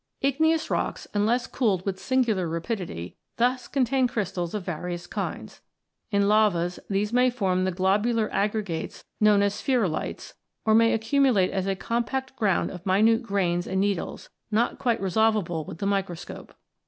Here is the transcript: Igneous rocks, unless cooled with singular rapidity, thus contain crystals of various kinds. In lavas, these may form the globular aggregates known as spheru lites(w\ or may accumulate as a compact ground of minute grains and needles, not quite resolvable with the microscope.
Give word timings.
Igneous 0.21 0.71
rocks, 0.71 1.05
unless 1.13 1.45
cooled 1.45 1.85
with 1.85 1.99
singular 1.99 2.47
rapidity, 2.49 3.17
thus 3.37 3.67
contain 3.67 4.07
crystals 4.07 4.55
of 4.55 4.63
various 4.65 5.05
kinds. 5.05 5.61
In 6.09 6.27
lavas, 6.27 6.79
these 6.89 7.13
may 7.13 7.29
form 7.29 7.65
the 7.65 7.71
globular 7.71 8.27
aggregates 8.33 9.03
known 9.19 9.43
as 9.43 9.53
spheru 9.53 9.87
lites(w\ 9.87 10.33
or 10.65 10.73
may 10.73 10.93
accumulate 10.93 11.51
as 11.51 11.67
a 11.67 11.75
compact 11.75 12.35
ground 12.35 12.71
of 12.71 12.83
minute 12.83 13.21
grains 13.21 13.67
and 13.67 13.79
needles, 13.79 14.31
not 14.49 14.79
quite 14.79 14.99
resolvable 14.99 15.65
with 15.67 15.77
the 15.77 15.85
microscope. 15.85 16.55